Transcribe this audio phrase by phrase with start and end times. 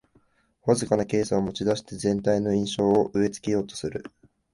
[0.65, 4.03] わずかなケースを持ちだして全体の印象を植え付けようとする